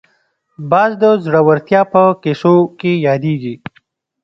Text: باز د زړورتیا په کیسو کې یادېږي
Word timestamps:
باز 0.71 0.91
د 1.01 1.03
زړورتیا 1.25 1.81
په 1.93 2.01
کیسو 2.23 2.55
کې 2.79 2.91
یادېږي 3.07 3.55